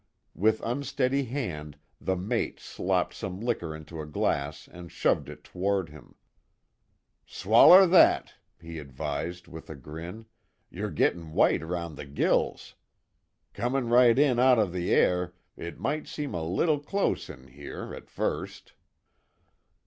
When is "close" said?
16.79-17.29